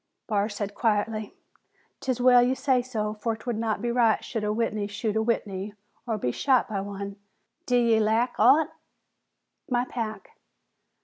[0.25, 1.35] Barr said quietly,
[1.99, 5.21] "'Tis well ye say so, for 'twould not be right should a Whitney shoot a
[5.21, 5.75] Whitney
[6.07, 7.17] or be shot by one.
[7.67, 8.69] D'ye lack aught?"
[9.69, 10.31] "My pack."